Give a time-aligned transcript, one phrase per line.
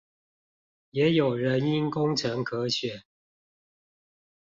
[0.89, 3.03] 也有人因工程可選